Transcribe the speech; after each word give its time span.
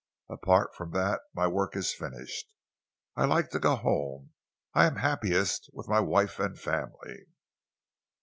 Apart 0.31 0.73
from 0.73 0.93
that 0.93 1.21
my 1.35 1.45
work 1.45 1.75
is 1.75 1.93
finished. 1.93 2.47
I 3.15 3.25
like 3.25 3.51
to 3.51 3.59
go 3.59 3.75
home. 3.75 4.31
I 4.73 4.87
am 4.87 4.95
happiest 4.95 5.69
with 5.73 5.87
my 5.87 5.99
wife 5.99 6.39
and 6.39 6.59
family." 6.59 7.27